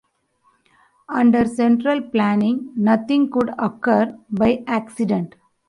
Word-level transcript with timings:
Under 1.09 1.45
central 1.45 2.01
planning, 2.01 2.73
nothing 2.75 3.29
could 3.29 3.51
occur 3.59 4.17
by 4.31 4.63
accident. 4.65 5.35